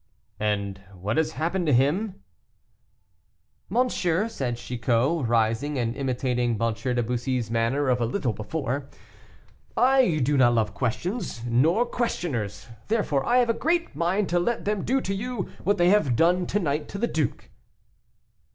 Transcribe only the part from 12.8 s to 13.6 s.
therefore I have a